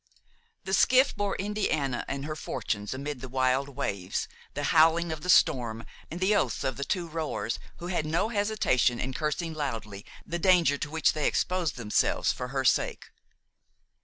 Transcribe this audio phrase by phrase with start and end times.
[0.63, 5.29] The skiff bore Indiana and her fortunes amid the wild waves, the howling of the
[5.29, 10.03] storm and the oaths of the two rowers, who had no hesitation in cursing loudly
[10.25, 13.11] the danger to which they exposed themselves for her sake.